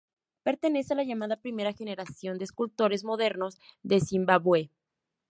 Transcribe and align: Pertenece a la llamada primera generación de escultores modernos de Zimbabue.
Pertenece 0.41 0.93
a 0.93 0.95
la 0.95 1.03
llamada 1.03 1.39
primera 1.43 1.73
generación 1.73 2.39
de 2.39 2.45
escultores 2.45 3.03
modernos 3.03 3.59
de 3.83 4.01
Zimbabue. 4.01 4.71